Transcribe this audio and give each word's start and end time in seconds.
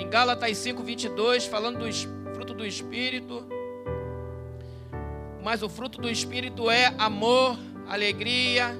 Em 0.00 0.08
Gálatas 0.08 0.56
5, 0.56 0.82
22, 0.82 1.44
falando 1.44 1.80
do 1.80 2.34
fruto 2.34 2.54
do 2.54 2.64
Espírito. 2.64 3.46
Mas 5.42 5.62
o 5.62 5.68
fruto 5.68 6.00
do 6.00 6.08
Espírito 6.08 6.70
é 6.70 6.86
amor, 6.96 7.58
alegria, 7.86 8.74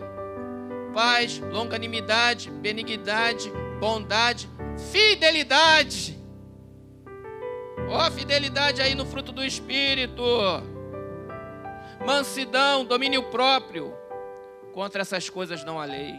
paz, 0.95 1.39
longanimidade, 1.39 2.51
benignidade, 2.51 3.53
bondade, 3.79 4.49
fidelidade. 4.91 6.19
Ó, 7.91 8.07
oh, 8.07 8.11
fidelidade 8.11 8.81
aí 8.81 8.95
no 8.95 9.05
fruto 9.05 9.31
do 9.31 9.45
Espírito. 9.45 10.23
Mansidão, 12.07 12.83
domínio 12.83 13.25
próprio. 13.25 13.93
Contra 14.73 15.03
essas 15.03 15.29
coisas 15.29 15.65
não 15.65 15.79
há 15.79 15.85
lei. 15.85 16.15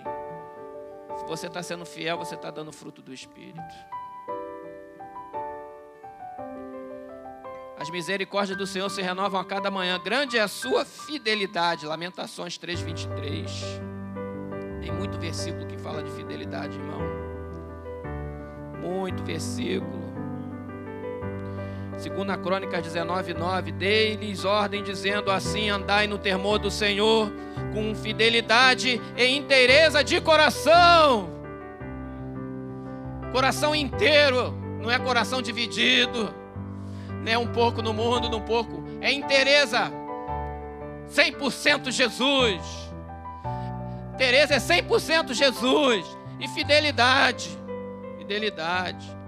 Se 1.17 1.25
você 1.25 1.47
está 1.47 1.63
sendo 1.63 1.87
fiel, 1.87 2.19
você 2.19 2.35
está 2.35 2.51
dando 2.51 2.71
fruto 2.71 3.01
do 3.01 3.11
Espírito. 3.11 3.59
As 7.81 7.89
misericórdias 7.89 8.55
do 8.55 8.67
Senhor 8.67 8.91
se 8.91 9.01
renovam 9.01 9.41
a 9.41 9.43
cada 9.43 9.71
manhã. 9.71 9.99
Grande 9.99 10.37
é 10.37 10.41
a 10.41 10.47
sua 10.47 10.85
fidelidade. 10.85 11.87
Lamentações 11.87 12.55
3,23. 12.59 13.49
Tem 14.79 14.91
muito 14.91 15.17
versículo 15.17 15.65
que 15.65 15.75
fala 15.79 16.03
de 16.03 16.11
fidelidade, 16.11 16.77
irmão. 16.77 17.01
Muito 18.79 19.23
versículo. 19.23 20.13
Segunda 21.97 22.37
Crônicas 22.37 22.83
19, 22.83 23.33
9, 23.33 23.71
dei-lhes 23.71 24.45
ordem 24.45 24.83
dizendo 24.83 25.31
assim, 25.31 25.71
andai 25.71 26.05
no 26.05 26.19
temor 26.19 26.59
do 26.59 26.69
Senhor, 26.69 27.31
com 27.73 27.95
fidelidade 27.95 29.01
e 29.17 29.25
inteireza 29.25 30.03
de 30.03 30.21
coração. 30.21 31.31
Coração 33.31 33.73
inteiro, 33.73 34.53
não 34.79 34.91
é 34.91 34.99
coração 34.99 35.41
dividido, 35.41 36.40
não 37.23 37.31
é 37.31 37.37
um 37.37 37.47
pouco 37.47 37.81
no 37.81 37.93
mundo, 37.93 38.35
um 38.35 38.41
pouco, 38.41 38.83
é 38.99 39.11
inteireza, 39.11 39.91
100% 41.09 41.91
Jesus. 41.91 42.61
Tereza 44.17 44.55
é 44.55 44.57
100% 44.57 45.33
Jesus 45.33 46.05
e 46.39 46.47
fidelidade, 46.47 47.49
fidelidade. 48.17 49.21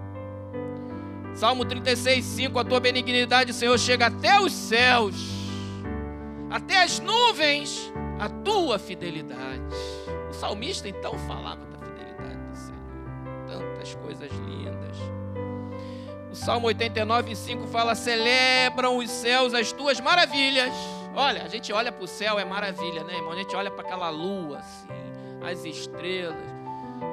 Salmo 1.34 1.64
36, 1.64 2.24
5: 2.24 2.58
A 2.58 2.64
tua 2.64 2.80
benignidade, 2.80 3.52
Senhor, 3.52 3.78
chega 3.78 4.06
até 4.06 4.38
os 4.40 4.52
céus, 4.52 5.14
até 6.50 6.82
as 6.82 7.00
nuvens, 7.00 7.92
a 8.18 8.28
tua 8.28 8.78
fidelidade. 8.78 9.62
O 10.30 10.32
salmista 10.32 10.88
então 10.88 11.18
falava 11.26 11.64
da 11.66 11.78
fidelidade 11.78 12.40
do 12.50 12.56
Senhor, 12.56 13.46
tantas 13.46 13.94
coisas 13.96 14.30
lindas. 14.30 15.23
O 16.34 16.36
Salmo 16.36 16.66
89, 16.66 17.36
5 17.36 17.68
fala: 17.68 17.94
Celebram 17.94 18.96
os 18.96 19.08
céus 19.08 19.54
as 19.54 19.70
tuas 19.70 20.00
maravilhas. 20.00 20.74
Olha, 21.14 21.44
a 21.44 21.48
gente 21.48 21.72
olha 21.72 21.92
para 21.92 22.02
o 22.02 22.08
céu, 22.08 22.40
é 22.40 22.44
maravilha, 22.44 23.04
né, 23.04 23.14
irmão? 23.14 23.30
A 23.30 23.36
gente 23.36 23.54
olha 23.54 23.70
para 23.70 23.86
aquela 23.86 24.10
lua, 24.10 24.58
assim, 24.58 24.88
as 25.48 25.64
estrelas, 25.64 26.34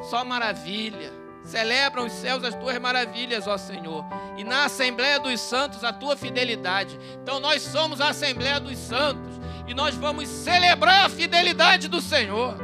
só 0.10 0.26
maravilha. 0.26 1.14
Celebram 1.44 2.08
os 2.08 2.14
céus 2.14 2.44
as 2.44 2.56
tuas 2.56 2.80
maravilhas, 2.80 3.46
ó 3.46 3.60
Senhor, 3.60 4.04
e 4.38 4.44
na 4.44 4.66
Assembleia 4.66 5.20
dos 5.20 5.40
Santos 5.40 5.84
a 5.84 5.94
tua 5.94 6.18
fidelidade. 6.18 7.00
Então 7.22 7.40
nós 7.40 7.62
somos 7.62 8.02
a 8.02 8.10
Assembleia 8.10 8.60
dos 8.60 8.80
Santos 8.80 9.40
e 9.68 9.74
nós 9.76 9.94
vamos 9.94 10.28
celebrar 10.28 11.06
a 11.06 11.10
fidelidade 11.10 11.88
do 11.88 12.02
Senhor. 12.02 12.56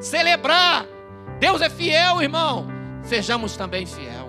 Celebrar. 0.00 0.84
Deus 1.38 1.62
é 1.62 1.70
fiel, 1.70 2.20
irmão. 2.20 2.66
Sejamos 3.04 3.56
também 3.56 3.86
fiel. 3.86 4.27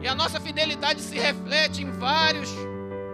E 0.00 0.08
a 0.08 0.14
nossa 0.14 0.38
fidelidade 0.38 1.00
se 1.00 1.18
reflete 1.18 1.82
em 1.82 1.90
vários 1.90 2.50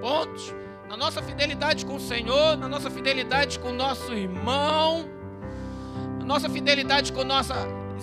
pontos. 0.00 0.54
Na 0.88 0.96
nossa 0.96 1.22
fidelidade 1.22 1.86
com 1.86 1.96
o 1.96 2.00
Senhor, 2.00 2.56
na 2.56 2.68
nossa 2.68 2.90
fidelidade 2.90 3.58
com 3.58 3.68
o 3.68 3.72
nosso 3.72 4.12
irmão, 4.12 5.08
na 6.18 6.24
nossa 6.24 6.50
fidelidade 6.50 7.12
com 7.12 7.24
nossa 7.24 7.54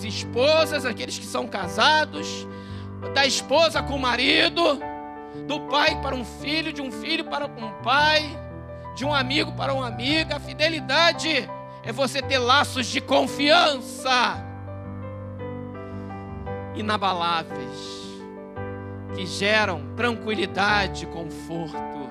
esposas, 0.01 0.85
aqueles 0.85 1.19
que 1.19 1.25
são 1.25 1.45
casados, 1.45 2.47
da 3.13 3.25
esposa 3.25 3.83
com 3.83 3.95
o 3.95 3.99
marido, 3.99 4.79
do 5.45 5.59
pai 5.61 6.01
para 6.01 6.15
um 6.15 6.25
filho, 6.25 6.73
de 6.73 6.81
um 6.81 6.91
filho 6.91 7.25
para 7.25 7.45
um 7.45 7.71
pai, 7.83 8.27
de 8.95 9.05
um 9.05 9.13
amigo 9.13 9.51
para 9.51 9.73
uma 9.73 9.87
amiga. 9.87 10.37
A 10.37 10.39
fidelidade 10.39 11.49
é 11.83 11.91
você 11.91 12.21
ter 12.21 12.39
laços 12.39 12.87
de 12.87 13.01
confiança 13.01 14.43
inabaláveis 16.75 18.08
que 19.15 19.25
geram 19.25 19.95
tranquilidade, 19.95 21.05
conforto 21.07 22.09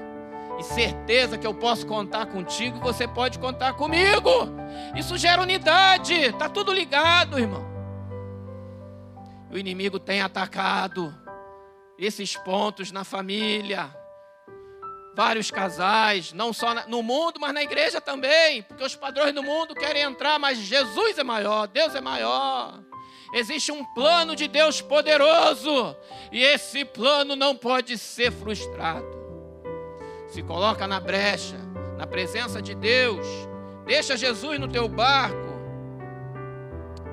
e 0.59 0.63
certeza 0.63 1.39
que 1.39 1.47
eu 1.47 1.55
posso 1.55 1.87
contar 1.87 2.27
contigo, 2.27 2.81
você 2.81 3.07
pode 3.07 3.39
contar 3.39 3.75
comigo. 3.75 4.31
Isso 4.97 5.17
gera 5.17 5.43
unidade, 5.43 6.33
tá 6.33 6.49
tudo 6.49 6.73
ligado, 6.73 7.39
irmão 7.39 7.69
o 9.51 9.57
inimigo 9.57 9.99
tem 9.99 10.21
atacado 10.21 11.15
esses 11.99 12.37
pontos 12.37 12.93
na 12.93 13.05
família. 13.05 13.95
Vários 15.15 15.51
casais, 15.51 16.33
não 16.33 16.53
só 16.53 16.87
no 16.87 17.03
mundo, 17.03 17.41
mas 17.41 17.53
na 17.53 17.63
igreja 17.63 18.01
também, 18.01 18.63
porque 18.63 18.85
os 18.85 18.95
padrões 18.95 19.35
do 19.35 19.43
mundo 19.43 19.75
querem 19.75 20.03
entrar, 20.03 20.39
mas 20.39 20.59
Jesus 20.59 21.19
é 21.19 21.25
maior, 21.25 21.67
Deus 21.67 21.95
é 21.95 22.01
maior. 22.01 22.81
Existe 23.33 23.71
um 23.71 23.85
plano 23.85 24.35
de 24.35 24.49
Deus 24.49 24.81
poderoso, 24.81 25.95
e 26.33 26.43
esse 26.43 26.85
plano 26.85 27.37
não 27.37 27.55
pode 27.55 27.99
ser 27.99 28.33
frustrado. 28.33 29.07
Se 30.29 30.43
coloca 30.43 30.87
na 30.87 30.99
brecha, 30.99 31.57
na 31.97 32.07
presença 32.07 32.63
de 32.63 32.75
Deus, 32.75 33.27
deixa 33.85 34.17
Jesus 34.17 34.59
no 34.59 34.69
teu 34.69 34.89
barco, 34.89 35.49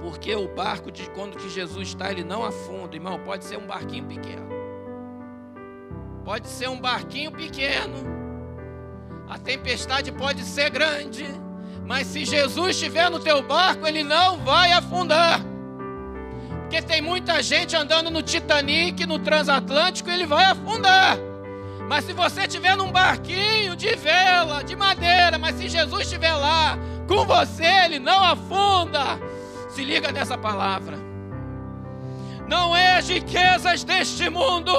porque 0.02 0.36
o 0.36 0.48
barco 0.48 0.92
de 0.92 1.10
quando 1.10 1.38
que 1.38 1.50
Jesus 1.50 1.90
está, 1.90 2.12
ele 2.12 2.24
não 2.24 2.46
afunda, 2.46 2.96
irmão. 2.96 3.20
Pode 3.20 3.44
ser 3.44 3.58
um 3.58 3.66
barquinho 3.66 4.06
pequeno. 4.06 4.48
Pode 6.24 6.48
ser 6.48 6.70
um 6.70 6.80
barquinho 6.80 7.32
pequeno. 7.32 7.98
A 9.28 9.40
tempestade 9.40 10.12
pode 10.12 10.44
ser 10.44 10.70
grande, 10.70 11.26
mas 11.86 12.08
se 12.08 12.24
Jesus 12.24 12.76
estiver 12.76 13.10
no 13.10 13.20
teu 13.20 13.42
barco, 13.42 13.88
ele 13.88 14.04
não 14.04 14.38
vai 14.38 14.72
afundar. 14.72 15.55
Porque 16.66 16.82
tem 16.82 17.00
muita 17.00 17.44
gente 17.44 17.76
andando 17.76 18.10
no 18.10 18.24
Titanic, 18.24 19.06
no 19.06 19.20
transatlântico, 19.20 20.10
ele 20.10 20.26
vai 20.26 20.46
afundar. 20.46 21.16
Mas 21.88 22.06
se 22.06 22.14
você 22.14 22.42
estiver 22.42 22.76
num 22.76 22.92
barquinho 22.92 23.76
de 23.76 23.96
vela, 23.96 24.64
de 24.64 24.76
madeira, 24.76 25.38
mas 25.38 25.56
se 25.58 25.70
Jesus 25.70 26.02
estiver 26.02 26.34
lá 26.34 26.76
com 27.08 27.24
você, 27.24 27.66
ele 27.86 28.00
não 28.00 28.24
afunda. 28.24 29.20
Se 29.70 29.84
liga 29.84 30.12
nessa 30.12 30.36
palavra. 30.40 30.98
Não 32.48 32.76
é 32.76 32.98
as 32.98 33.08
riquezas 33.10 33.84
deste 33.84 34.28
mundo, 34.28 34.72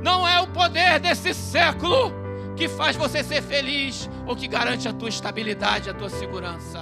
não 0.00 0.26
é 0.26 0.40
o 0.40 0.46
poder 0.46 1.00
desse 1.00 1.34
século 1.34 2.12
que 2.56 2.68
faz 2.68 2.94
você 2.94 3.24
ser 3.24 3.42
feliz 3.42 4.08
ou 4.24 4.36
que 4.36 4.46
garante 4.46 4.86
a 4.88 4.92
tua 4.92 5.08
estabilidade, 5.08 5.90
a 5.90 5.94
tua 5.94 6.08
segurança, 6.08 6.80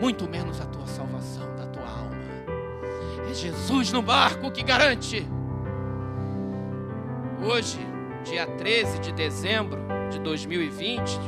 muito 0.00 0.28
menos 0.28 0.60
a 0.60 0.66
tua 0.66 0.86
salvação 0.86 1.54
da 1.56 1.66
tua 1.66 1.88
alma. 1.88 2.08
É 3.28 3.34
Jesus 3.34 3.92
no 3.92 4.00
barco 4.00 4.50
que 4.50 4.62
garante. 4.62 5.26
Hoje, 7.46 7.78
dia 8.24 8.46
13 8.46 9.00
de 9.00 9.12
dezembro 9.12 9.82
de 10.10 10.18
2020, 10.18 11.18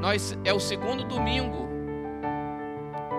nós 0.00 0.36
é 0.44 0.52
o 0.52 0.58
segundo 0.58 1.04
domingo 1.04 1.68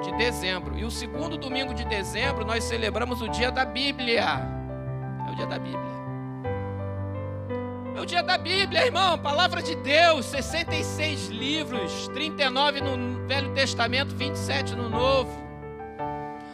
de 0.04 0.12
dezembro. 0.18 0.78
E 0.78 0.84
o 0.84 0.92
segundo 0.92 1.38
domingo 1.38 1.74
de 1.74 1.86
dezembro 1.86 2.46
nós 2.46 2.66
celebramos 2.66 3.22
o 3.22 3.30
dia 3.30 3.52
da 3.52 3.64
Bíblia. 3.64 4.26
É 5.26 5.32
o 5.32 5.36
dia 5.36 5.48
da 5.48 5.58
Bíblia. 5.58 5.90
É 7.96 8.02
o 8.02 8.06
dia 8.06 8.22
da 8.22 8.38
Bíblia, 8.38 8.86
irmão. 8.86 9.18
Palavra 9.18 9.62
de 9.62 9.76
Deus, 9.76 10.26
66 10.26 11.28
livros, 11.28 12.10
39 12.10 12.82
no 12.82 13.26
Velho 13.28 13.54
Testamento, 13.54 14.14
27 14.14 14.76
no 14.76 14.90
Novo. 14.90 15.49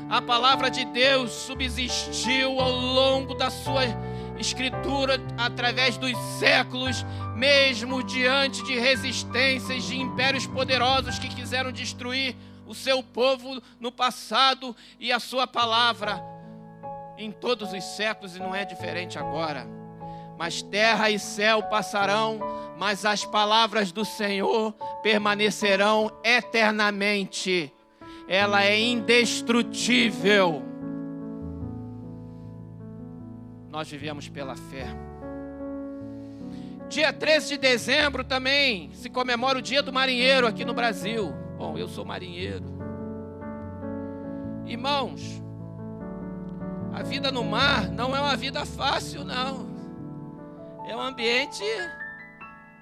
A 0.07 0.21
palavra 0.21 0.69
de 0.69 0.85
Deus 0.85 1.31
subsistiu 1.31 2.59
ao 2.59 2.71
longo 2.71 3.33
da 3.33 3.49
sua 3.49 3.83
escritura 4.37 5.19
através 5.35 5.97
dos 5.97 6.15
séculos, 6.37 7.03
mesmo 7.35 8.03
diante 8.03 8.63
de 8.63 8.77
resistências 8.77 9.83
de 9.83 9.99
impérios 9.99 10.45
poderosos 10.45 11.17
que 11.17 11.27
quiseram 11.27 11.71
destruir 11.71 12.35
o 12.67 12.75
seu 12.75 13.01
povo 13.01 13.59
no 13.79 13.91
passado 13.91 14.75
e 14.99 15.11
a 15.11 15.19
sua 15.19 15.47
palavra 15.47 16.23
em 17.17 17.31
todos 17.31 17.73
os 17.73 17.83
séculos 17.83 18.35
e 18.35 18.39
não 18.39 18.53
é 18.53 18.63
diferente 18.63 19.17
agora. 19.17 19.67
Mas 20.37 20.61
terra 20.61 21.09
e 21.09 21.17
céu 21.17 21.63
passarão, 21.63 22.39
mas 22.77 23.05
as 23.05 23.25
palavras 23.25 23.91
do 23.91 24.05
Senhor 24.05 24.73
permanecerão 25.01 26.11
eternamente. 26.23 27.75
Ela 28.27 28.63
é 28.63 28.80
indestrutível. 28.80 30.66
nós 33.75 33.89
vivemos 33.89 34.30
pela 34.30 34.56
fé. 34.56 34.88
Dia 36.88 37.12
13 37.12 37.50
de 37.50 37.57
dezembro 37.57 38.24
também 38.24 38.89
se 38.94 39.10
comemora 39.10 39.60
o 39.60 39.62
Dia 39.62 39.83
do 39.83 39.92
Marinheiro 39.92 40.48
aqui 40.48 40.63
no 40.63 40.74
Brasil. 40.74 41.33
Bom, 41.57 41.77
eu 41.77 41.89
sou 41.89 42.06
marinheiro. 42.06 42.63
Irmãos, 44.66 45.44
a 46.94 47.04
vida 47.04 47.30
no 47.33 47.44
mar 47.44 47.89
não 47.92 48.16
é 48.16 48.19
uma 48.22 48.38
vida 48.38 48.66
fácil, 48.66 49.25
não. 49.25 49.68
É 50.88 50.95
um 50.95 51.01
ambiente 51.01 51.62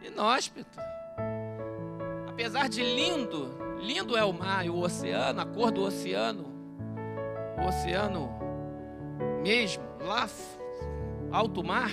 inóspito. 0.04 0.78
Apesar 2.28 2.70
de 2.70 2.84
lindo, 2.84 3.58
lindo 3.84 4.18
é 4.18 4.24
o 4.24 4.32
mar 4.32 4.66
e 4.66 4.70
o 4.70 4.80
oceano, 4.80 5.42
a 5.42 5.46
cor 5.46 5.72
do 5.72 5.84
oceano, 5.84 6.46
o 7.62 7.68
oceano 7.68 8.30
mesmo, 9.44 9.84
lá, 10.00 10.28
alto 11.32 11.64
mar, 11.64 11.92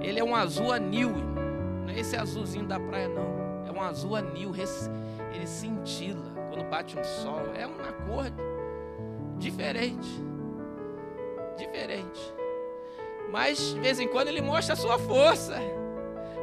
ele 0.00 0.20
é 0.20 0.24
um 0.24 0.34
azul 0.34 0.72
anil. 0.72 1.10
Não 1.10 1.90
é 1.90 1.98
esse 1.98 2.16
azulzinho 2.16 2.66
da 2.66 2.78
praia, 2.78 3.08
não. 3.08 3.66
É 3.66 3.72
um 3.72 3.82
azul 3.82 4.14
anil, 4.14 4.52
ele 5.34 5.46
cintila 5.46 6.32
quando 6.48 6.68
bate 6.70 6.98
um 6.98 7.02
sol. 7.02 7.40
É 7.56 7.66
uma 7.66 7.92
cor 7.92 8.26
diferente. 9.38 10.08
Diferente. 11.58 12.34
Mas 13.30 13.58
de 13.74 13.80
vez 13.80 13.98
em 13.98 14.06
quando 14.08 14.28
ele 14.28 14.40
mostra 14.40 14.74
a 14.74 14.76
sua 14.76 14.98
força. 14.98 15.56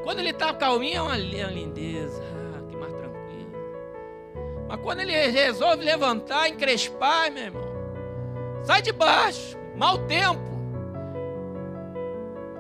Quando 0.04 0.20
ele 0.20 0.32
está 0.32 0.54
calminho, 0.54 0.98
é 0.98 1.02
uma 1.02 1.18
lindeza. 1.18 2.39
Mas 4.70 4.80
quando 4.82 5.00
ele 5.00 5.14
resolve 5.32 5.84
levantar, 5.84 6.48
encrespar, 6.48 7.32
meu 7.32 7.46
irmão, 7.46 7.68
sai 8.64 8.84
de 8.84 8.92
baixo, 8.92 9.58
mau 9.76 9.98
tempo. 10.06 10.40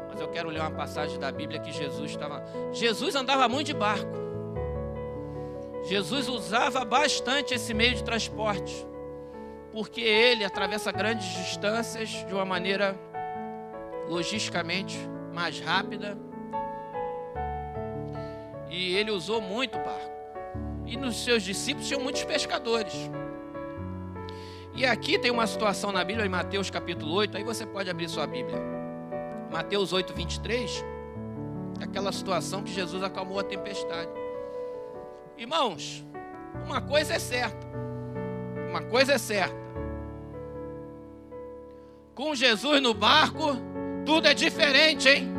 Mas 0.09 0.19
eu 0.19 0.27
quero 0.29 0.49
ler 0.49 0.59
uma 0.59 0.71
passagem 0.71 1.19
da 1.19 1.31
Bíblia 1.31 1.59
que 1.59 1.71
Jesus 1.71 2.09
estava. 2.09 2.43
Jesus 2.71 3.13
andava 3.13 3.47
muito 3.47 3.67
de 3.67 3.75
barco. 3.75 4.09
Jesus 5.83 6.27
usava 6.27 6.83
bastante 6.83 7.53
esse 7.53 7.75
meio 7.75 7.93
de 7.93 8.03
transporte, 8.03 8.87
porque 9.71 10.01
ele 10.01 10.43
atravessa 10.43 10.91
grandes 10.91 11.27
distâncias 11.27 12.09
de 12.09 12.33
uma 12.33 12.43
maneira 12.43 12.99
logisticamente 14.07 14.97
mais 15.31 15.59
rápida. 15.59 16.17
E 18.67 18.95
ele 18.95 19.11
usou 19.11 19.39
muito 19.39 19.77
o 19.77 19.83
barco. 19.83 20.18
E 20.89 20.97
nos 20.97 21.23
seus 21.23 21.43
discípulos 21.43 21.87
tinham 21.87 22.01
muitos 22.01 22.23
pescadores. 22.23 22.93
E 24.73 24.85
aqui 24.85 25.19
tem 25.19 25.29
uma 25.29 25.45
situação 25.45 25.91
na 25.91 26.03
Bíblia, 26.03 26.25
em 26.25 26.29
Mateus 26.29 26.71
capítulo 26.71 27.13
8, 27.13 27.37
aí 27.37 27.43
você 27.43 27.63
pode 27.63 27.89
abrir 27.91 28.09
sua 28.09 28.25
Bíblia. 28.25 28.57
Mateus 29.51 29.93
8, 29.93 30.13
23, 30.13 30.83
aquela 31.79 32.11
situação 32.11 32.63
que 32.63 32.71
Jesus 32.71 33.03
acalmou 33.03 33.39
a 33.39 33.43
tempestade. 33.43 34.09
Irmãos, 35.37 36.03
uma 36.65 36.81
coisa 36.81 37.13
é 37.13 37.19
certa. 37.19 37.67
Uma 38.67 38.81
coisa 38.81 39.13
é 39.13 39.17
certa. 39.19 39.55
Com 42.15 42.33
Jesus 42.33 42.81
no 42.81 42.95
barco, 42.95 43.57
tudo 44.05 44.27
é 44.27 44.33
diferente, 44.33 45.07
hein? 45.07 45.38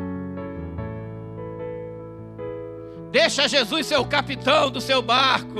Deixa 3.11 3.47
Jesus 3.47 3.87
ser 3.87 3.97
o 3.97 4.05
capitão 4.05 4.71
do 4.71 4.79
seu 4.79 5.01
barco. 5.01 5.59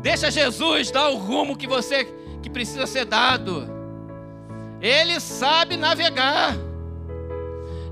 Deixa 0.00 0.30
Jesus 0.30 0.90
dar 0.90 1.08
o 1.10 1.16
rumo 1.16 1.56
que 1.56 1.66
você 1.66 2.04
que 2.42 2.50
precisa 2.50 2.86
ser 2.86 3.04
dado. 3.04 3.70
Ele 4.80 5.20
sabe 5.20 5.76
navegar. 5.76 6.56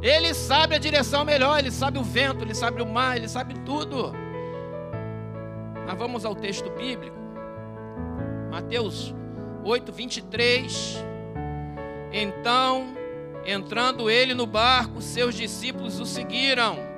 Ele 0.03 0.35
sabe 0.35 0.75
a 0.75 0.79
direção 0.79 1.25
melhor, 1.25 1.59
ele 1.59 1.71
sabe 1.71 1.99
o 1.99 2.03
vento, 2.03 2.43
ele 2.43 2.55
sabe 2.55 2.83
o 2.83 2.87
mar, 2.87 3.17
ele 3.17 3.29
sabe 3.29 3.55
tudo. 3.61 4.13
Mas 5.87 5.97
vamos 5.97 6.25
ao 6.25 6.35
texto 6.35 6.69
bíblico. 6.71 7.17
Mateus 8.51 9.15
8, 9.63 9.93
23. 9.93 11.05
Então, 12.13 12.89
entrando 13.45 14.11
ele 14.11 14.35
no 14.35 14.47
barco, 14.47 15.01
seus 15.01 15.35
discípulos 15.35 16.01
o 16.01 16.07
seguiram. 16.07 16.90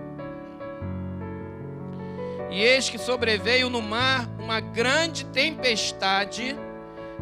E 2.52 2.62
eis 2.62 2.90
que 2.90 2.99
sobreveio 2.99 3.70
no 3.70 3.81
mar 3.81 4.28
uma 4.38 4.60
grande 4.60 5.25
tempestade, 5.25 6.54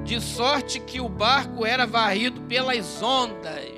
de 0.02 0.20
sorte 0.20 0.80
que 0.80 1.00
o 1.00 1.08
barco 1.08 1.64
era 1.64 1.86
varrido 1.86 2.40
pelas 2.42 3.00
ondas. 3.00 3.70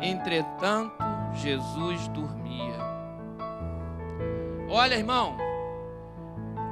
Entretanto, 0.00 0.96
Jesus 1.34 2.08
dormia. 2.08 2.76
Olha, 4.68 4.96
irmão, 4.96 5.36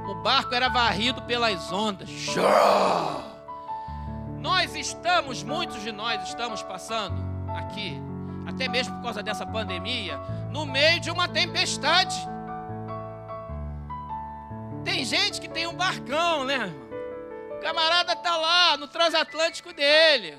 o 0.09 0.15
barco 0.15 0.53
era 0.53 0.67
varrido 0.67 1.21
pelas 1.21 1.71
ondas. 1.71 2.09
Nós 4.37 4.75
estamos, 4.75 5.43
muitos 5.43 5.81
de 5.81 5.93
nós 5.93 6.27
estamos 6.27 6.61
passando 6.61 7.15
aqui, 7.55 7.97
até 8.45 8.67
mesmo 8.67 8.95
por 8.97 9.03
causa 9.03 9.23
dessa 9.23 9.45
pandemia, 9.45 10.19
no 10.51 10.65
meio 10.65 10.99
de 10.99 11.09
uma 11.09 11.29
tempestade. 11.29 12.32
Tem 14.93 15.03
gente 15.03 15.41
que 15.41 15.49
tem 15.49 15.65
um 15.65 15.73
barcão, 15.73 16.43
né? 16.45 16.71
O 17.57 17.59
camarada 17.63 18.15
tá 18.15 18.37
lá 18.37 18.77
no 18.77 18.87
transatlântico 18.87 19.73
dele. 19.73 20.37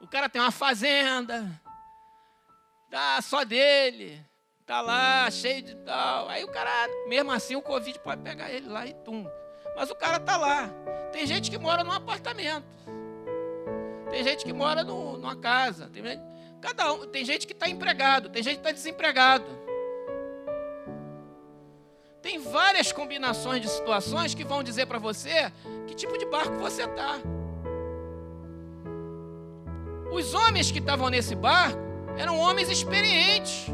O 0.00 0.06
cara 0.06 0.28
tem 0.28 0.40
uma 0.40 0.52
fazenda, 0.52 1.60
tá 2.88 3.20
só 3.20 3.42
dele 3.42 4.24
tá 4.64 4.80
lá, 4.80 5.28
cheio 5.32 5.62
de 5.62 5.74
tal. 5.74 6.28
Aí 6.28 6.44
o 6.44 6.48
cara, 6.48 6.70
mesmo 7.08 7.32
assim, 7.32 7.56
o 7.56 7.60
Covid 7.60 7.98
pode 7.98 8.22
pegar 8.22 8.52
ele 8.52 8.68
lá 8.68 8.86
e 8.86 8.94
tum. 8.94 9.28
Mas 9.74 9.90
o 9.90 9.96
cara 9.96 10.20
tá 10.20 10.36
lá. 10.36 10.70
Tem 11.10 11.26
gente 11.26 11.50
que 11.50 11.58
mora 11.58 11.82
num 11.82 11.90
apartamento. 11.90 12.68
Tem 14.10 14.22
gente 14.22 14.44
que 14.44 14.52
mora 14.52 14.84
no, 14.84 15.18
numa 15.18 15.34
casa. 15.34 15.90
Tem, 15.92 16.04
cada 16.60 16.92
um, 16.92 17.04
tem 17.04 17.24
gente 17.24 17.48
que 17.48 17.52
está 17.52 17.68
empregado, 17.68 18.28
tem 18.28 18.44
gente 18.44 18.54
que 18.54 18.60
está 18.60 18.70
desempregado. 18.70 19.44
Tem 22.22 22.38
várias 22.38 22.92
combinações 22.92 23.62
de 23.62 23.68
situações 23.68 24.34
que 24.34 24.44
vão 24.44 24.62
dizer 24.62 24.86
para 24.86 24.98
você 24.98 25.50
que 25.86 25.94
tipo 25.94 26.18
de 26.18 26.26
barco 26.26 26.56
você 26.58 26.84
está. 26.84 27.18
Os 30.12 30.34
homens 30.34 30.70
que 30.70 30.80
estavam 30.80 31.08
nesse 31.08 31.34
barco 31.34 31.78
eram 32.18 32.38
homens 32.38 32.68
experientes. 32.68 33.66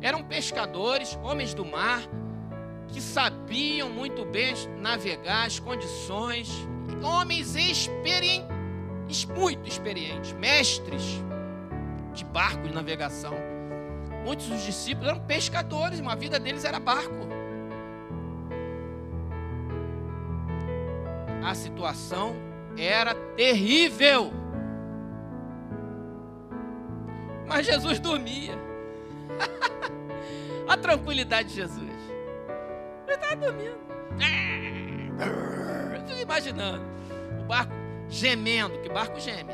Eram 0.00 0.22
pescadores, 0.22 1.18
homens 1.22 1.52
do 1.52 1.64
mar, 1.64 2.02
que 2.88 3.00
sabiam 3.00 3.90
muito 3.90 4.24
bem 4.24 4.54
navegar 4.80 5.46
as 5.46 5.58
condições, 5.58 6.50
homens 7.02 7.56
experientes, 7.56 8.46
muito 9.36 9.68
experientes, 9.68 10.32
mestres 10.32 11.02
de 12.14 12.24
barco 12.24 12.68
de 12.68 12.74
navegação. 12.74 13.34
Muitos 14.24 14.46
dos 14.46 14.62
discípulos 14.62 15.10
eram 15.10 15.20
pescadores, 15.20 16.00
a 16.00 16.14
vida 16.14 16.38
deles 16.38 16.64
era 16.64 16.80
barco. 16.80 17.33
A 21.44 21.54
situação 21.54 22.34
era 22.78 23.14
terrível. 23.36 24.32
Mas 27.46 27.66
Jesus 27.66 28.00
dormia. 28.00 28.54
a 30.66 30.74
tranquilidade 30.78 31.50
de 31.50 31.56
Jesus. 31.56 31.92
Ele 33.06 33.14
estava 33.14 33.36
dormindo. 33.36 33.78
Eu 35.94 36.06
fico 36.06 36.18
imaginando 36.18 36.82
o 37.38 37.44
barco 37.44 37.74
gemendo, 38.08 38.80
que 38.80 38.88
barco 38.88 39.20
geme. 39.20 39.52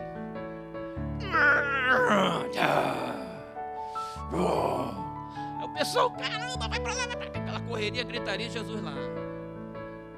Aí 5.58 5.64
o 5.64 5.74
pessoal, 5.74 6.12
caramba, 6.12 6.68
vai 6.68 6.78
para 6.78 6.94
lá, 6.94 7.06
vai 7.08 7.16
pra 7.16 7.30
cá. 7.30 7.40
Aquela 7.40 7.60
correria, 7.62 8.04
gritaria, 8.04 8.48
Jesus 8.48 8.80
lá. 8.80 8.94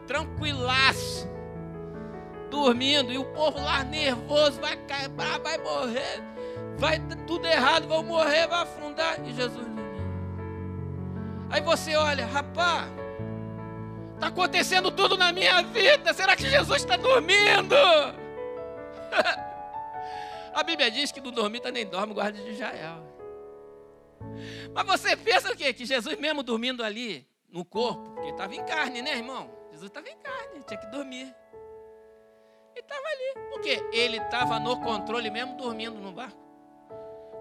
Tranquilaço. 0.07 1.33
Dormindo, 2.53 3.13
e 3.13 3.19
o 3.19 3.25
povo 3.33 3.59
lá 3.59 3.83
nervoso, 3.83 4.61
vai 4.61 4.77
quebrar, 4.77 5.41
vai 5.41 5.59
morrer 5.59 6.33
vai 6.83 6.99
tudo 7.29 7.47
errado, 7.47 7.87
vão 7.87 8.03
morrer, 8.03 8.49
vai 8.49 8.63
afundar. 8.63 9.25
E 9.25 9.33
Jesus 9.33 9.65
Aí 11.53 11.61
você 11.61 11.95
olha, 11.95 12.25
rapaz, 12.25 12.91
está 14.15 14.29
acontecendo 14.29 14.91
tudo 14.91 15.19
na 15.19 15.31
minha 15.33 15.61
vida. 15.63 16.15
Será 16.15 16.35
que 16.35 16.49
Jesus 16.49 16.83
está 16.83 16.97
dormindo? 16.97 17.77
A 20.55 20.63
Bíblia 20.63 20.91
diz 20.91 21.13
que 21.13 21.21
não 21.21 21.31
dormita 21.31 21.71
nem 21.71 21.87
dorme, 21.87 22.15
guarda 22.15 22.43
de 22.43 22.51
Israel. 22.51 23.07
Mas 24.73 24.87
você 24.87 25.15
pensa 25.15 25.53
o 25.53 25.57
quê? 25.57 25.75
Que 25.75 25.85
Jesus 25.85 26.19
mesmo 26.19 26.43
dormindo 26.43 26.83
ali, 26.83 27.29
no 27.51 27.67
corpo, 27.67 28.13
porque 28.13 28.31
estava 28.31 28.55
em 28.55 28.65
carne, 28.65 29.03
né, 29.03 29.17
irmão? 29.17 29.51
Jesus 29.71 29.89
estava 29.89 30.09
em 30.09 30.17
carne, 30.17 30.65
tinha 30.67 30.81
que 30.81 30.87
dormir. 30.87 31.35
Ele 32.75 32.81
estava 32.81 33.07
ali. 33.07 33.49
Por 33.50 33.61
quê? 33.61 33.85
Ele 33.93 34.17
estava 34.17 34.59
no 34.59 34.81
controle 34.81 35.31
mesmo 35.31 35.57
dormindo 35.57 35.99
no 35.99 36.12
barco. 36.12 36.41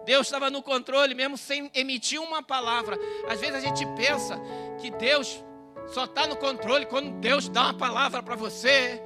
Deus 0.06 0.28
estava 0.28 0.50
no 0.50 0.62
controle, 0.62 1.14
mesmo 1.14 1.38
sem 1.38 1.70
emitir 1.74 2.20
uma 2.22 2.42
palavra. 2.42 2.98
Às 3.30 3.40
vezes 3.40 3.56
a 3.56 3.60
gente 3.60 3.86
pensa 3.96 4.40
que 4.80 4.90
Deus 4.92 5.44
só 5.88 6.06
está 6.06 6.26
no 6.28 6.36
controle 6.36 6.86
quando 6.86 7.12
Deus 7.20 7.48
dá 7.48 7.64
uma 7.66 7.74
palavra 7.74 8.22
para 8.22 8.36
você. 8.36 9.02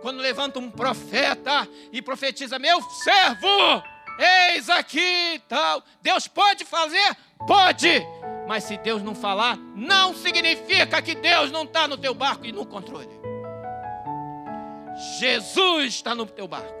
Quando 0.00 0.18
levanta 0.18 0.58
um 0.58 0.70
profeta 0.70 1.68
e 1.92 2.00
profetiza: 2.00 2.58
Meu 2.58 2.80
servo, 2.82 3.82
eis 4.18 4.68
aqui 4.70 5.40
tal. 5.46 5.82
Deus 6.00 6.26
pode 6.26 6.64
fazer? 6.64 7.16
Pode. 7.46 8.02
Mas 8.48 8.64
se 8.64 8.76
Deus 8.78 9.02
não 9.02 9.14
falar, 9.14 9.56
não 9.76 10.14
significa 10.14 11.00
que 11.00 11.14
Deus 11.14 11.52
não 11.52 11.64
está 11.64 11.86
no 11.86 11.96
teu 11.96 12.14
barco 12.14 12.46
e 12.46 12.52
no 12.52 12.66
controle. 12.66 13.29
Jesus 15.18 15.94
está 15.94 16.14
no 16.14 16.26
teu 16.26 16.46
barco. 16.46 16.74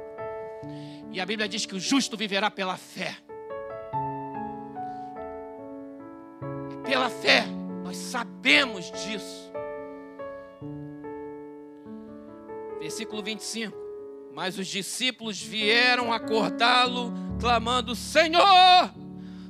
E 1.10 1.20
a 1.20 1.26
Bíblia 1.26 1.48
diz 1.48 1.64
que 1.64 1.74
o 1.74 1.80
justo 1.80 2.16
viverá 2.16 2.50
pela 2.50 2.76
fé. 2.76 3.16
Pela 6.84 7.08
fé, 7.08 7.44
nós 7.82 7.96
sabemos 7.96 8.92
disso. 8.92 9.50
Versículo 12.78 13.22
25. 13.22 13.76
Mas 14.32 14.58
os 14.58 14.66
discípulos 14.66 15.40
vieram 15.40 16.12
acordá-lo, 16.12 17.12
clamando: 17.40 17.94
Senhor, 17.94 18.90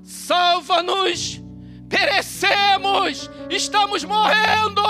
salva-nos, 0.02 1.40
perecemos, 1.88 3.28
estamos 3.50 4.04
morrendo. 4.04 4.82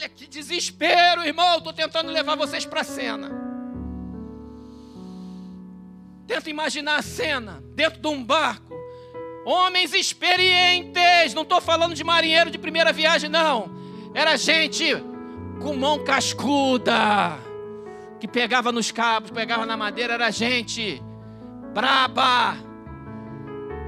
Olha 0.00 0.08
que 0.08 0.26
desespero, 0.26 1.22
irmão. 1.26 1.58
Estou 1.58 1.74
tentando 1.74 2.10
levar 2.10 2.34
vocês 2.34 2.64
para 2.64 2.80
a 2.80 2.84
cena. 2.84 3.30
Tenta 6.26 6.48
imaginar 6.48 6.96
a 6.96 7.02
cena 7.02 7.62
dentro 7.74 8.00
de 8.00 8.08
um 8.08 8.24
barco. 8.24 8.74
Homens 9.44 9.92
experientes. 9.92 11.34
Não 11.34 11.42
estou 11.42 11.60
falando 11.60 11.94
de 11.94 12.02
marinheiro 12.02 12.50
de 12.50 12.56
primeira 12.56 12.94
viagem, 12.94 13.28
não. 13.28 13.70
Era 14.14 14.38
gente 14.38 14.86
com 15.60 15.76
mão 15.76 16.02
cascuda. 16.02 17.38
Que 18.18 18.26
pegava 18.26 18.72
nos 18.72 18.90
cabos, 18.90 19.30
pegava 19.30 19.66
na 19.66 19.76
madeira. 19.76 20.14
Era 20.14 20.30
gente 20.30 21.02
braba. 21.74 22.56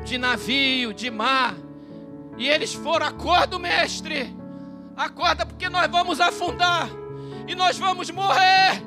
De 0.05 0.19
navio, 0.19 0.93
de 0.93 1.11
mar. 1.11 1.55
E 2.37 2.51
eles 2.51 2.75
foram 2.75 3.07
a 3.07 3.13
cor 3.13 3.47
do 3.47 3.59
mestre. 3.59 4.42
Acorda 5.03 5.45
porque 5.45 5.69
nós 5.69 5.91
vamos 5.91 6.21
afundar 6.21 6.89
e 7.49 7.57
nós 7.57 7.77
vamos 7.77 8.09
morrer. 8.09 8.81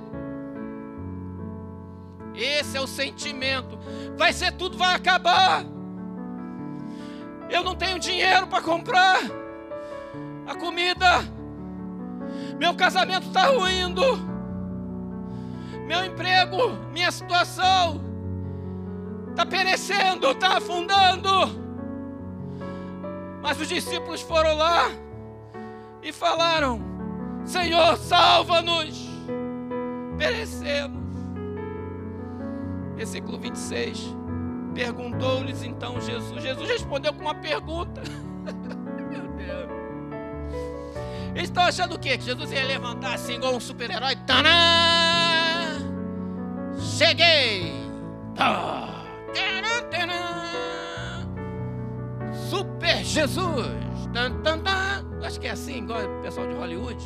Esse 2.33 2.77
é 2.77 2.81
o 2.81 2.87
sentimento. 2.87 3.77
Vai 4.15 4.31
ser 4.31 4.53
tudo, 4.53 4.77
vai 4.77 4.95
acabar. 4.95 5.65
Eu 7.49 7.65
não 7.65 7.75
tenho 7.75 7.99
dinheiro 7.99 8.47
para 8.47 8.61
comprar 8.61 9.19
a 10.47 10.55
comida. 10.55 11.19
Meu 12.57 12.73
casamento 12.75 13.27
está 13.27 13.47
ruindo. 13.47 14.01
Meu 15.85 16.05
emprego, 16.05 16.77
minha 16.93 17.11
situação 17.11 18.01
está 19.31 19.45
perecendo, 19.45 20.31
está 20.31 20.59
afundando. 20.59 21.29
Mas 23.41 23.59
os 23.59 23.67
discípulos 23.67 24.21
foram 24.21 24.55
lá 24.55 24.89
e 26.05 26.11
falaram: 26.13 26.79
Senhor, 27.43 27.97
salva-nos, 27.97 29.09
perecemos. 30.17 31.03
Versículo 32.95 33.39
26. 33.39 34.15
Perguntou-lhes 34.73 35.63
então 35.63 35.99
Jesus. 35.99 36.43
Jesus 36.43 36.69
respondeu 36.69 37.11
com 37.13 37.21
uma 37.21 37.33
pergunta. 37.35 38.01
Meu 39.09 39.27
Deus. 39.35 39.69
Eles 41.33 41.49
estão 41.49 41.63
achando 41.63 41.95
o 41.95 41.99
quê? 41.99 42.17
Que 42.17 42.25
Jesus 42.25 42.51
ia 42.51 42.63
levantar 42.63 43.15
assim 43.15 43.33
igual 43.33 43.55
um 43.55 43.59
super-herói. 43.59 44.15
Cheguei! 46.79 47.73
Super 52.49 53.03
Jesus! 53.03 53.65
Tan, 54.13 54.41
tan, 54.41 54.59
tan. 54.59 54.94
Acho 55.25 55.39
que 55.39 55.47
é 55.47 55.51
assim, 55.51 55.79
igual 55.79 55.99
o 56.05 56.21
pessoal 56.21 56.47
de 56.47 56.53
Hollywood. 56.53 57.03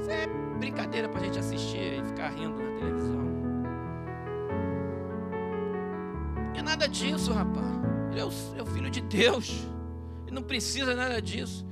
Isso 0.00 0.10
é 0.10 0.26
brincadeira 0.58 1.08
para 1.10 1.20
a 1.20 1.24
gente 1.24 1.38
assistir 1.38 2.00
e 2.00 2.04
ficar 2.06 2.30
rindo 2.30 2.56
na 2.56 2.78
televisão. 2.78 3.22
Não 6.52 6.56
é 6.56 6.62
nada 6.62 6.88
disso, 6.88 7.32
rapaz. 7.32 7.66
Ele 8.10 8.20
é 8.20 8.24
o, 8.24 8.30
é 8.56 8.62
o 8.62 8.66
filho 8.66 8.88
de 8.88 9.02
Deus. 9.02 9.50
Ele 10.26 10.34
não 10.34 10.42
precisa 10.42 10.94
nada 10.94 11.20
disso. 11.20 11.66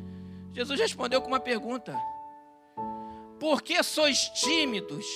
Jesus 0.53 0.79
respondeu 0.79 1.23
com 1.23 1.29
uma 1.29 1.41
pergunta: 1.41 1.97
Por 3.39 3.63
que 3.63 3.83
sois 3.83 4.29
tímidos, 4.29 5.07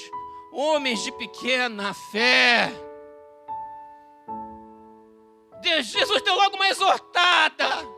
homens 0.53 1.05
de 1.05 1.13
pequena 1.13 1.93
fé? 1.93 2.73
Deus, 5.61 5.87
Jesus 5.87 6.23
deu 6.23 6.35
logo 6.35 6.57
uma 6.57 6.69
exortada. 6.69 7.94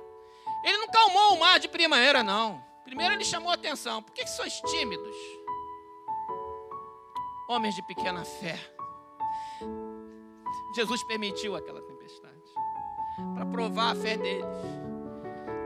Ele 0.67 0.79
não 0.79 0.89
calmou 0.89 1.35
o 1.35 1.39
mar 1.39 1.61
de 1.61 1.69
primeira, 1.69 2.25
não. 2.25 2.61
Primeiro 2.85 3.15
ele 3.15 3.25
chamou 3.25 3.53
a 3.53 3.55
atenção. 3.55 4.03
Por 4.03 4.13
que 4.13 4.27
sois 4.27 4.61
tímidos? 4.63 5.17
Homens 7.49 7.77
de 7.77 7.83
pequena 7.87 8.25
fé. 8.25 8.59
Jesus 10.75 11.05
permitiu 11.05 11.55
aquela 11.55 11.81
tempestade 11.81 12.43
para 13.35 13.47
provar 13.47 13.93
a 13.93 13.95
fé 13.95 14.17
deles, 14.17 14.45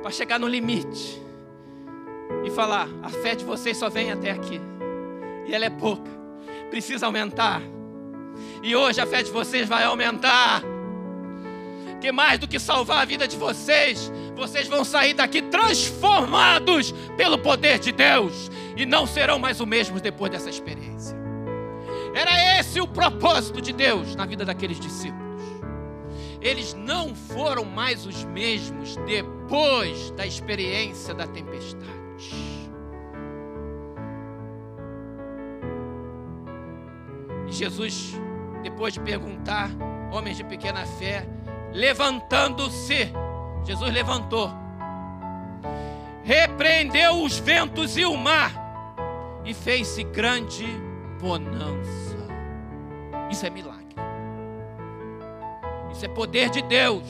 para 0.02 0.10
chegar 0.10 0.38
no 0.38 0.46
limite 0.46 1.20
e 2.44 2.50
falar: 2.50 2.86
a 3.02 3.08
fé 3.08 3.34
de 3.34 3.44
vocês 3.44 3.78
só 3.78 3.88
vem 3.88 4.12
até 4.12 4.30
aqui, 4.30 4.60
e 5.46 5.54
ela 5.54 5.64
é 5.64 5.70
pouca, 5.70 6.10
precisa 6.68 7.06
aumentar. 7.06 7.62
E 8.62 8.76
hoje 8.76 9.00
a 9.00 9.06
fé 9.06 9.22
de 9.22 9.30
vocês 9.30 9.66
vai 9.66 9.82
aumentar 9.84 10.62
que 12.00 12.10
mais 12.10 12.38
do 12.38 12.48
que 12.48 12.58
salvar 12.58 13.02
a 13.02 13.04
vida 13.04 13.28
de 13.28 13.36
vocês, 13.36 14.10
vocês 14.34 14.66
vão 14.66 14.84
sair 14.84 15.14
daqui 15.14 15.42
transformados 15.42 16.92
pelo 17.16 17.38
poder 17.38 17.78
de 17.78 17.92
Deus 17.92 18.50
e 18.76 18.86
não 18.86 19.06
serão 19.06 19.38
mais 19.38 19.60
os 19.60 19.66
mesmos 19.66 20.00
depois 20.00 20.30
dessa 20.30 20.48
experiência. 20.48 21.16
Era 22.14 22.58
esse 22.58 22.80
o 22.80 22.88
propósito 22.88 23.60
de 23.60 23.72
Deus 23.72 24.16
na 24.16 24.26
vida 24.26 24.44
daqueles 24.44 24.80
discípulos. 24.80 25.30
Eles 26.40 26.72
não 26.72 27.14
foram 27.14 27.64
mais 27.64 28.06
os 28.06 28.24
mesmos 28.24 28.96
depois 29.06 30.10
da 30.12 30.26
experiência 30.26 31.12
da 31.12 31.26
tempestade. 31.26 31.90
E 37.46 37.52
Jesus, 37.52 38.14
depois 38.62 38.94
de 38.94 39.00
perguntar, 39.00 39.70
homens 40.10 40.38
de 40.38 40.44
pequena 40.44 40.86
fé, 40.86 41.28
levantando-se, 41.72 43.12
Jesus 43.64 43.92
levantou, 43.92 44.50
repreendeu 46.24 47.22
os 47.22 47.38
ventos 47.38 47.96
e 47.96 48.04
o 48.04 48.16
mar, 48.16 48.52
e 49.44 49.54
fez-se 49.54 50.02
grande 50.04 50.66
bonança. 51.20 52.16
Isso 53.30 53.46
é 53.46 53.50
milagre, 53.50 53.94
isso 55.92 56.04
é 56.04 56.08
poder 56.08 56.50
de 56.50 56.62
Deus. 56.62 57.04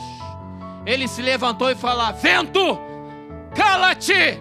Ele 0.87 1.07
se 1.07 1.23
levantou 1.23 1.71
e 1.71 1.75
falou: 1.75 2.12
Vento, 2.14 2.79
cala-te, 3.55 4.38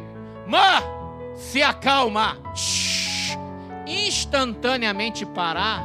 mar, 0.47 0.83
se 1.35 1.61
acalma. 1.61 2.37
Instantaneamente 3.85 5.25
parar, 5.25 5.83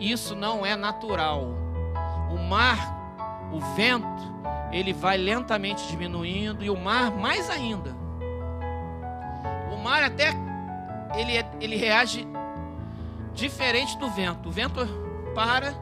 isso 0.00 0.34
não 0.34 0.66
é 0.66 0.74
natural. 0.76 1.54
O 2.30 2.36
mar 2.36 2.93
o 3.54 3.60
vento 3.74 4.34
ele 4.72 4.92
vai 4.92 5.16
lentamente 5.16 5.86
diminuindo 5.86 6.64
e 6.64 6.68
o 6.68 6.76
mar 6.76 7.12
mais 7.12 7.48
ainda. 7.48 7.94
O 9.72 9.76
mar 9.76 10.02
até 10.02 10.32
ele, 11.16 11.36
é, 11.36 11.48
ele 11.60 11.76
reage 11.76 12.26
diferente 13.32 13.96
do 13.98 14.10
vento. 14.10 14.48
O 14.48 14.52
vento 14.52 14.80
para, 15.34 15.72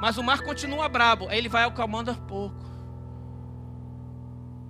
mas 0.00 0.18
o 0.18 0.22
mar 0.22 0.42
continua 0.42 0.88
brabo. 0.88 1.26
Aí 1.28 1.38
ele 1.38 1.48
vai 1.48 1.64
acalmando 1.64 2.10
a 2.10 2.14
pouco. 2.14 2.62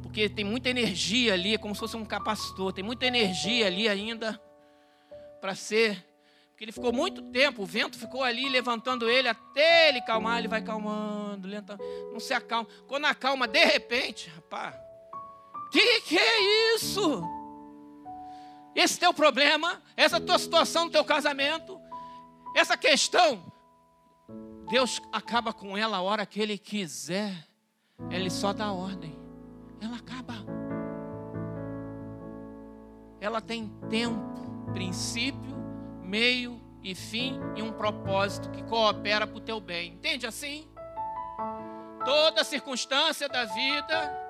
Porque 0.02 0.28
tem 0.28 0.44
muita 0.44 0.68
energia 0.68 1.34
ali, 1.34 1.54
é 1.54 1.58
como 1.58 1.74
se 1.74 1.80
fosse 1.80 1.96
um 1.96 2.04
capacitor. 2.04 2.72
Tem 2.72 2.84
muita 2.84 3.06
energia 3.06 3.66
ali 3.66 3.88
ainda 3.88 4.40
para 5.40 5.56
ser 5.56 6.06
porque 6.54 6.66
ele 6.66 6.72
ficou 6.72 6.92
muito 6.92 7.20
tempo, 7.20 7.64
o 7.64 7.66
vento 7.66 7.98
ficou 7.98 8.22
ali 8.22 8.48
levantando 8.48 9.10
ele 9.10 9.26
até 9.26 9.88
ele 9.88 10.00
calmar, 10.02 10.38
ele 10.38 10.46
vai 10.46 10.62
calmando, 10.62 11.48
lentamente, 11.48 11.84
não 12.12 12.20
se 12.20 12.32
acalma. 12.32 12.68
Quando 12.86 13.06
acalma, 13.06 13.48
de 13.48 13.64
repente, 13.64 14.30
rapaz, 14.30 14.76
que 15.72 16.00
que 16.02 16.16
é 16.16 16.76
isso? 16.76 17.24
Esse 18.72 19.00
teu 19.00 19.12
problema, 19.12 19.82
essa 19.96 20.20
tua 20.20 20.38
situação 20.38 20.84
no 20.84 20.92
teu 20.92 21.04
casamento, 21.04 21.76
essa 22.54 22.76
questão, 22.76 23.52
Deus 24.70 25.02
acaba 25.10 25.52
com 25.52 25.76
ela 25.76 25.96
a 25.96 26.02
hora 26.02 26.24
que 26.24 26.40
Ele 26.40 26.56
quiser. 26.56 27.34
Ele 28.10 28.30
só 28.30 28.52
dá 28.52 28.70
ordem. 28.70 29.18
Ela 29.80 29.96
acaba. 29.96 30.34
Ela 33.20 33.40
tem 33.40 33.68
tempo, 33.90 34.70
princípio, 34.72 35.53
meio 36.04 36.60
e 36.82 36.94
fim 36.94 37.40
e 37.56 37.62
um 37.62 37.72
propósito 37.72 38.50
que 38.50 38.62
coopera 38.62 39.26
para 39.26 39.36
o 39.36 39.40
teu 39.40 39.58
bem. 39.58 39.92
Entende 39.94 40.26
assim? 40.26 40.68
Toda 42.04 42.44
circunstância 42.44 43.28
da 43.28 43.44
vida 43.44 44.24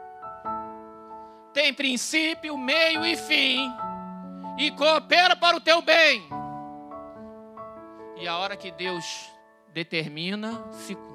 tem 1.52 1.74
princípio, 1.74 2.56
meio 2.56 3.04
e 3.04 3.16
fim 3.16 3.70
e 4.56 4.70
coopera 4.70 5.36
para 5.36 5.56
o 5.56 5.60
teu 5.60 5.82
bem. 5.82 6.28
E 8.16 8.28
a 8.28 8.38
hora 8.38 8.56
que 8.56 8.70
Deus 8.70 9.04
determina, 9.72 10.64
se 10.72 10.94
cumpre. 10.94 11.14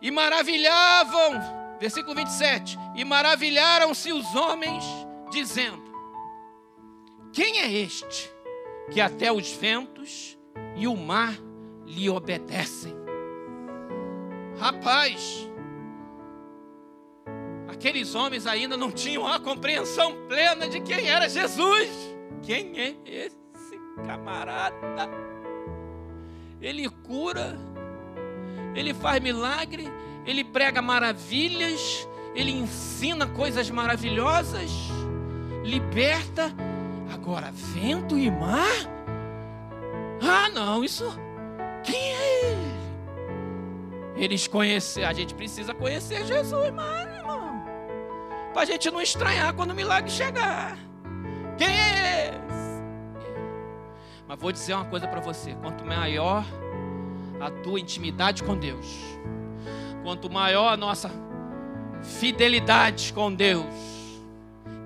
E 0.00 0.10
maravilhavam, 0.10 1.78
versículo 1.78 2.14
27, 2.14 2.76
e 2.96 3.04
maravilharam-se 3.04 4.12
os 4.12 4.34
homens, 4.34 4.84
dizendo: 5.30 5.82
Quem 7.36 7.58
é 7.58 7.70
este 7.70 8.32
que 8.90 8.98
até 8.98 9.30
os 9.30 9.52
ventos 9.52 10.38
e 10.74 10.88
o 10.88 10.96
mar 10.96 11.34
lhe 11.84 12.08
obedecem? 12.08 12.94
Rapaz, 14.58 15.46
aqueles 17.68 18.14
homens 18.14 18.46
ainda 18.46 18.74
não 18.74 18.90
tinham 18.90 19.26
a 19.26 19.38
compreensão 19.38 20.16
plena 20.26 20.66
de 20.66 20.80
quem 20.80 21.10
era 21.10 21.28
Jesus. 21.28 21.90
Quem 22.42 22.72
é 22.80 22.96
esse 23.04 23.78
camarada? 24.06 25.10
Ele 26.58 26.88
cura, 26.88 27.54
ele 28.74 28.94
faz 28.94 29.22
milagre, 29.22 29.92
ele 30.24 30.42
prega 30.42 30.80
maravilhas, 30.80 32.08
ele 32.34 32.52
ensina 32.52 33.26
coisas 33.26 33.68
maravilhosas, 33.68 34.70
liberta. 35.62 36.50
Agora, 37.26 37.50
vento 37.50 38.16
e 38.16 38.30
mar? 38.30 38.70
Ah, 40.22 40.48
não, 40.48 40.84
isso. 40.84 41.04
Quem 41.82 42.14
é 42.14 42.44
ele? 42.44 42.76
Eles 44.14 44.46
conhecer, 44.46 45.02
a 45.02 45.12
gente 45.12 45.34
precisa 45.34 45.74
conhecer 45.74 46.24
Jesus, 46.24 46.70
mano, 46.72 47.16
irmão. 47.16 47.64
Para 48.52 48.62
a 48.62 48.64
gente 48.64 48.88
não 48.92 49.00
estranhar 49.00 49.52
quando 49.54 49.72
o 49.72 49.74
milagre 49.74 50.08
chegar. 50.08 50.78
Quem 51.58 51.66
é 51.66 52.28
esse? 52.28 52.82
Mas 54.28 54.38
vou 54.38 54.52
dizer 54.52 54.74
uma 54.74 54.84
coisa 54.84 55.08
para 55.08 55.20
você: 55.20 55.52
quanto 55.56 55.84
maior 55.84 56.44
a 57.40 57.50
tua 57.50 57.80
intimidade 57.80 58.44
com 58.44 58.56
Deus, 58.56 58.86
quanto 60.04 60.30
maior 60.30 60.72
a 60.72 60.76
nossa 60.76 61.10
fidelidade 62.04 63.12
com 63.12 63.34
Deus, 63.34 63.66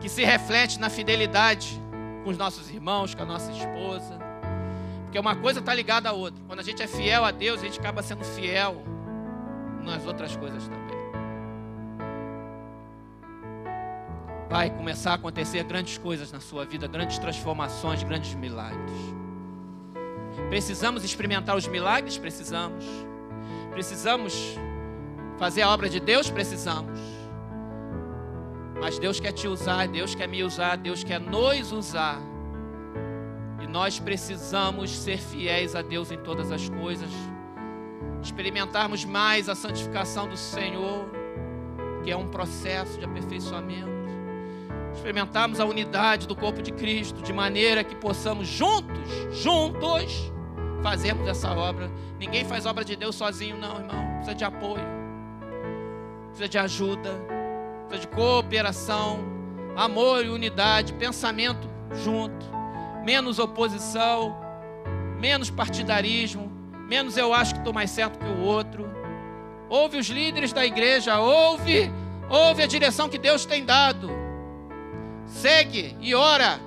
que 0.01 0.09
se 0.09 0.25
reflete 0.25 0.81
na 0.81 0.89
fidelidade 0.89 1.79
com 2.23 2.31
os 2.31 2.39
nossos 2.39 2.71
irmãos, 2.71 3.15
com 3.15 3.23
a 3.23 3.27
nossa 3.27 3.51
esposa, 3.51 4.19
porque 5.05 5.19
uma 5.19 5.35
coisa 5.35 5.59
está 5.59 5.75
ligada 5.75 6.09
à 6.09 6.13
outra. 6.13 6.41
Quando 6.47 6.61
a 6.61 6.63
gente 6.63 6.83
é 6.83 6.87
fiel 6.87 7.25
a 7.25 7.33
Deus, 7.33 7.61
a 7.61 7.65
gente 7.65 7.81
acaba 7.81 8.01
sendo 8.01 8.25
fiel 8.25 8.81
nas 9.83 10.07
outras 10.07 10.37
coisas 10.37 10.63
também. 10.69 11.01
Vai 14.49 14.71
começar 14.71 15.13
a 15.13 15.15
acontecer 15.15 15.65
grandes 15.65 15.99
coisas 15.99 16.31
na 16.31 16.41
sua 16.41 16.65
vida, 16.65 16.87
grandes 16.87 17.19
transformações, 17.19 18.03
grandes 18.03 18.35
milagres. 18.35 18.93
Precisamos 20.49 21.05
experimentar 21.05 21.57
os 21.57 21.67
milagres? 21.67 22.17
Precisamos. 22.17 22.85
Precisamos 23.73 24.57
fazer 25.39 25.63
a 25.63 25.71
obra 25.71 25.89
de 25.89 25.99
Deus? 25.99 26.31
Precisamos. 26.31 26.99
Mas 28.81 28.99
Deus 28.99 29.21
quer 29.21 29.33
te 29.33 29.47
usar, 29.47 29.87
Deus 29.87 30.15
quer 30.15 30.27
me 30.27 30.43
usar, 30.43 30.77
Deus 30.77 31.05
quer 31.05 31.21
nos 31.21 31.71
usar. 31.71 32.19
E 33.61 33.67
nós 33.67 33.99
precisamos 33.99 34.91
ser 34.91 35.19
fiéis 35.19 35.77
a 35.77 35.83
Deus 35.83 36.11
em 36.11 36.19
todas 36.19 36.51
as 36.51 36.69
coisas 36.69 37.11
experimentarmos 38.23 39.05
mais 39.05 39.49
a 39.49 39.55
santificação 39.55 40.29
do 40.29 40.37
Senhor, 40.37 41.09
que 42.03 42.11
é 42.11 42.17
um 42.17 42.29
processo 42.29 42.99
de 42.99 43.05
aperfeiçoamento. 43.05 43.91
Experimentarmos 44.95 45.61
a 45.61 45.65
unidade 45.65 46.27
do 46.27 46.37
corpo 46.37 46.63
de 46.63 46.73
Cristo, 46.73 47.23
de 47.23 47.33
maneira 47.33 47.85
que 47.85 47.95
possamos 47.95 48.47
juntos, 48.47 49.09
juntos, 49.33 50.33
fazermos 50.83 51.27
essa 51.29 51.51
obra. 51.53 51.91
Ninguém 52.19 52.45
faz 52.45 52.67
obra 52.67 52.85
de 52.85 52.97
Deus 52.97 53.15
sozinho, 53.15 53.57
não, 53.57 53.77
irmão. 53.77 54.15
Precisa 54.17 54.35
de 54.35 54.45
apoio, 54.45 54.85
precisa 56.29 56.49
de 56.49 56.59
ajuda, 56.59 57.11
precisa 57.91 57.99
de 57.99 58.07
cooperação, 58.09 59.19
amor 59.77 60.25
e 60.25 60.29
unidade, 60.29 60.93
pensamento 60.95 61.69
junto, 61.93 62.47
menos 63.05 63.39
oposição, 63.39 64.39
menos 65.19 65.51
partidarismo, 65.51 66.51
menos 66.89 67.17
eu 67.17 67.35
acho 67.35 67.55
que 67.55 67.61
estou 67.61 67.73
mais 67.73 67.91
certo 67.91 68.19
que 68.19 68.25
o 68.25 68.43
outro. 68.43 68.89
Ouve 69.69 69.99
os 69.99 70.07
líderes 70.07 70.53
da 70.53 70.65
igreja, 70.65 71.19
ouve, 71.19 71.91
ouve 72.29 72.63
a 72.63 72.67
direção 72.67 73.09
que 73.09 73.19
Deus 73.19 73.45
tem 73.45 73.65
dado. 73.65 74.09
Segue 75.27 75.97
e 76.01 76.15
ora. 76.15 76.61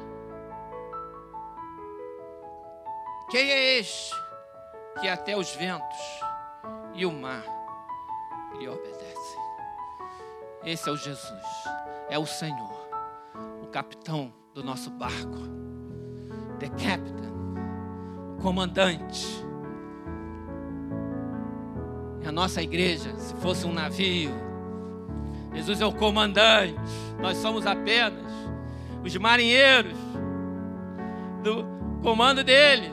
Quem 3.30 3.50
é 3.50 3.80
este 3.80 4.14
que 5.02 5.08
até 5.08 5.36
os 5.36 5.54
ventos 5.56 5.98
e 6.94 7.06
o 7.06 7.12
mar 7.12 7.44
lhe 8.58 8.68
obedecem? 8.68 9.23
Esse 10.66 10.88
é 10.88 10.92
o 10.92 10.96
Jesus, 10.96 11.44
é 12.10 12.18
o 12.18 12.26
Senhor, 12.26 12.88
o 13.62 13.68
capitão 13.68 14.34
do 14.54 14.64
nosso 14.64 14.90
barco, 14.92 15.38
the 16.60 16.70
captain, 16.70 17.34
o 18.38 18.42
comandante. 18.42 19.28
A 22.26 22.32
nossa 22.32 22.62
igreja, 22.64 23.14
se 23.18 23.36
fosse 23.36 23.66
um 23.66 23.74
navio, 23.74 24.32
Jesus 25.54 25.82
é 25.82 25.86
o 25.86 25.92
comandante, 25.92 26.76
nós 27.20 27.38
somos 27.38 27.68
apenas 27.68 28.32
os 29.04 29.16
marinheiros 29.18 29.98
do 31.44 31.66
comando 32.02 32.42
dele. 32.42 32.90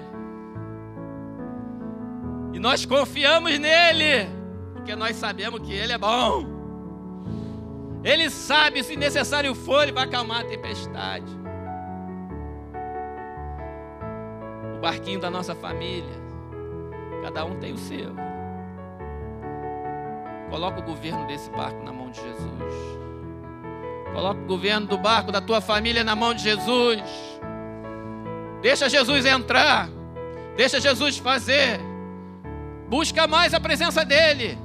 E 2.53 2.59
nós 2.59 2.85
confiamos 2.85 3.57
nele, 3.61 4.29
porque 4.75 4.97
nós 4.97 5.15
sabemos 5.15 5.61
que 5.61 5.73
ele 5.73 5.93
é 5.93 5.99
bom. 5.99 6.60
Ele 8.03 8.31
sabe, 8.31 8.83
se 8.83 8.97
necessário 8.97 9.55
for, 9.55 9.83
ele 9.83 9.93
vai 9.93 10.05
acalmar 10.05 10.41
a 10.41 10.45
tempestade. 10.45 11.31
O 14.77 14.81
barquinho 14.81 15.21
da 15.21 15.31
nossa 15.31 15.55
família, 15.55 16.15
cada 17.23 17.45
um 17.45 17.57
tem 17.57 17.73
o 17.75 17.79
seu. 17.79 18.15
Coloca 20.49 20.81
o 20.81 20.83
governo 20.83 21.27
desse 21.27 21.51
barco 21.51 21.83
na 21.85 21.93
mão 21.93 22.11
de 22.11 22.21
Jesus. 22.21 23.01
Coloca 24.13 24.41
o 24.41 24.47
governo 24.47 24.87
do 24.87 24.99
barco 24.99 25.31
da 25.31 25.41
tua 25.41 25.61
família 25.61 26.03
na 26.03 26.17
mão 26.17 26.35
de 26.35 26.43
Jesus. 26.43 27.03
Deixa 28.61 28.89
Jesus 28.89 29.25
entrar. 29.27 29.89
Deixa 30.57 30.81
Jesus 30.81 31.19
fazer. 31.19 31.81
Busca 32.89 33.27
mais 33.27 33.55
a 33.55 33.61
presença 33.61 34.05
dEle. 34.05 34.59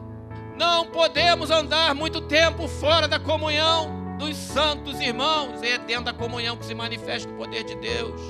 Não 0.58 0.86
podemos 0.86 1.52
andar 1.52 1.94
muito 1.94 2.22
tempo 2.22 2.68
fora 2.68 3.08
da 3.08 3.20
comunhão 3.20 4.18
dos 4.18 4.36
santos 4.38 5.00
irmãos. 5.02 5.62
É 5.62 5.78
dentro 5.78 6.06
da 6.06 6.14
comunhão 6.14 6.56
que 6.56 6.66
se 6.66 6.74
manifesta 6.74 7.30
o 7.30 7.34
poder 7.34 7.64
de 7.64 7.76
Deus. 7.76 8.22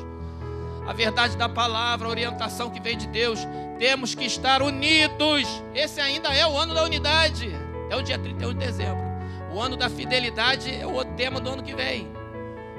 A 0.88 0.94
verdade 0.94 1.38
da 1.38 1.48
palavra, 1.48 2.08
a 2.08 2.10
orientação 2.10 2.70
que 2.70 2.80
vem 2.80 2.98
de 2.98 3.08
Deus. 3.08 3.40
Temos 3.78 4.16
que 4.16 4.26
estar 4.26 4.62
unidos. 4.62 5.48
Esse 5.74 6.02
ainda 6.02 6.30
é 6.30 6.48
o 6.48 6.58
ano 6.58 6.74
da 6.74 6.84
unidade. 6.84 7.52
É 7.90 7.96
o 7.96 8.02
dia 8.02 8.18
31 8.18 8.54
de 8.54 8.66
dezembro. 8.66 9.06
O 9.54 9.62
ano 9.62 9.78
da 9.78 9.90
fidelidade 9.90 10.74
é 10.74 10.86
o 10.86 11.04
tema 11.16 11.40
do 11.40 11.50
ano 11.50 11.64
que 11.64 11.76
vem. 11.76 12.12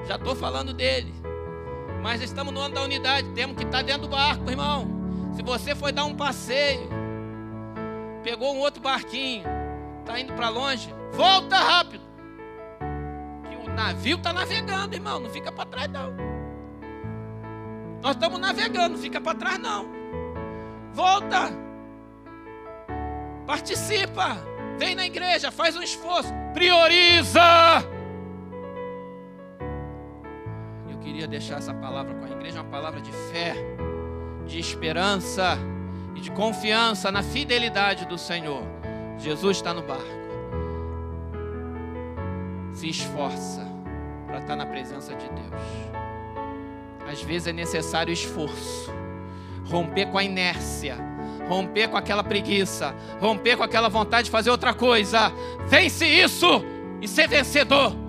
Já 0.05 0.15
estou 0.15 0.35
falando 0.35 0.73
dele. 0.73 1.13
Mas 2.01 2.21
estamos 2.21 2.53
no 2.53 2.59
ano 2.59 2.75
da 2.75 2.83
unidade. 2.83 3.29
Temos 3.29 3.55
que 3.55 3.63
estar 3.63 3.81
dentro 3.81 4.03
do 4.03 4.09
barco, 4.09 4.49
irmão. 4.49 4.87
Se 5.35 5.41
você 5.41 5.73
foi 5.73 5.91
dar 5.91 6.05
um 6.05 6.15
passeio, 6.15 7.06
pegou 8.27 8.53
um 8.53 8.59
outro 8.59 8.81
barquinho, 8.81 9.45
está 10.01 10.19
indo 10.19 10.33
para 10.33 10.49
longe, 10.49 10.93
volta 11.13 11.55
rápido. 11.55 12.03
Que 13.49 13.55
o 13.55 13.73
navio 13.73 14.17
está 14.17 14.33
navegando, 14.33 14.95
irmão. 14.95 15.21
Não 15.21 15.29
fica 15.29 15.49
para 15.49 15.65
trás, 15.65 15.89
não. 15.89 16.13
Nós 18.01 18.15
estamos 18.15 18.37
navegando, 18.37 18.95
não 18.95 19.01
fica 19.01 19.21
para 19.21 19.37
trás, 19.37 19.57
não. 19.57 19.87
Volta. 20.91 21.53
Participa. 23.45 24.37
Vem 24.77 24.93
na 24.93 25.05
igreja, 25.05 25.49
faz 25.49 25.77
um 25.77 25.81
esforço. 25.81 26.33
Prioriza. 26.53 27.39
Eu 30.89 30.99
queria 30.99 31.29
deixar 31.29 31.59
essa 31.59 31.73
palavra 31.73 32.13
com 32.13 32.25
a 32.25 32.29
igreja, 32.29 32.61
uma 32.61 32.69
palavra 32.69 32.99
de 32.99 33.11
fé, 33.31 33.55
de 34.45 34.59
esperança 34.59 35.57
e 36.17 36.19
de 36.19 36.31
confiança 36.31 37.11
na 37.11 37.21
fidelidade 37.21 38.05
do 38.07 38.17
Senhor. 38.17 38.63
Jesus 39.19 39.57
está 39.57 39.71
no 39.73 39.83
barco. 39.83 40.17
Se 42.73 42.89
esforça 42.89 43.65
para 44.25 44.39
estar 44.39 44.55
na 44.55 44.65
presença 44.65 45.13
de 45.13 45.27
Deus. 45.29 45.61
Às 47.07 47.21
vezes 47.21 47.47
é 47.47 47.53
necessário 47.53 48.11
esforço, 48.11 48.91
romper 49.69 50.07
com 50.07 50.17
a 50.17 50.23
inércia, 50.23 50.97
romper 51.47 51.87
com 51.87 51.95
aquela 51.95 52.23
preguiça, 52.23 52.93
romper 53.21 53.55
com 53.55 53.63
aquela 53.63 53.87
vontade 53.87 54.25
de 54.25 54.31
fazer 54.31 54.49
outra 54.49 54.73
coisa. 54.73 55.31
Vence 55.67 56.05
isso 56.05 56.65
e 56.99 57.07
ser 57.07 57.27
vencedor. 57.27 58.06